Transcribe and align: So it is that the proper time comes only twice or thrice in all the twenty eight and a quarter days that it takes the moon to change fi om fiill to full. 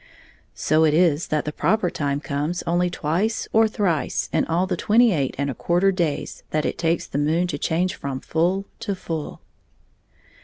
So 0.55 0.83
it 0.83 0.95
is 0.95 1.27
that 1.27 1.45
the 1.45 1.51
proper 1.51 1.91
time 1.91 2.21
comes 2.21 2.63
only 2.65 2.89
twice 2.89 3.47
or 3.53 3.67
thrice 3.67 4.29
in 4.33 4.45
all 4.45 4.65
the 4.65 4.75
twenty 4.75 5.11
eight 5.13 5.35
and 5.37 5.47
a 5.47 5.53
quarter 5.53 5.91
days 5.91 6.41
that 6.49 6.65
it 6.65 6.79
takes 6.79 7.05
the 7.05 7.19
moon 7.19 7.45
to 7.49 7.59
change 7.59 7.93
fi 7.97 8.09
om 8.09 8.19
fiill 8.19 8.65
to 8.79 8.95
full. 8.95 9.41